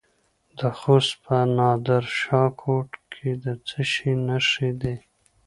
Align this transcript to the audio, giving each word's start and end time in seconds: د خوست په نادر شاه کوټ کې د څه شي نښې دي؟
د 0.57 0.59
خوست 0.77 1.13
په 1.23 1.37
نادر 1.57 2.03
شاه 2.19 2.49
کوټ 2.61 2.89
کې 3.13 3.29
د 3.43 3.45
څه 3.67 3.79
شي 3.91 4.13
نښې 4.27 4.69
دي؟ 4.81 4.95